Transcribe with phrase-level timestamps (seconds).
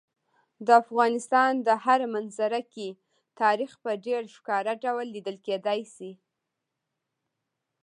[0.65, 2.87] د افغانستان په هره منظره کې
[3.41, 6.11] تاریخ په ډېر ښکاره ډول لیدل کېدی شي.